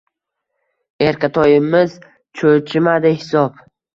Erkatoyimiz 1.07 1.99
cho`chimadi 2.41 3.13
hisob 3.19 3.63